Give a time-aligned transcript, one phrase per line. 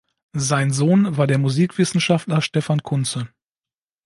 [0.33, 3.29] Sein Sohn war der Musikwissenschaftler Stefan Kunze.